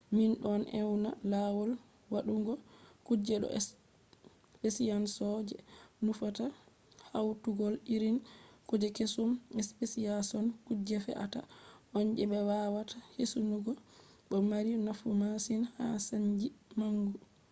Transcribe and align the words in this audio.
min 0.15 0.31
don 0.43 0.61
ewna 0.79 1.11
lawol 1.31 1.71
waɗugo 2.13 2.53
kuje 3.05 3.35
ɗo 3.41 3.47
speciason 3.65 5.35
je 5.49 5.57
nufata 6.05 6.45
hautugo 7.11 7.65
irin 7.95 8.17
kuje 8.67 8.87
keesum. 8.95 9.29
speciashon 9.67 10.45
kuje 10.65 10.95
fe’ata 11.05 11.39
on 11.97 12.05
je 12.17 12.23
be 12.31 12.39
wawata 12.49 12.95
hisugo 13.15 13.71
bo 14.29 14.37
mari 14.49 14.71
nafu 14.85 15.07
masin 15.21 15.61
ha 15.75 15.85
saanji 16.07 16.47
mangu 16.79 17.17